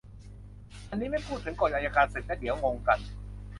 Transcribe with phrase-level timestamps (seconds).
[0.89, 2.99] อันนี้ไม่พูดถึงกฎอัยการศึกนะ เดี๋ยวงงกัน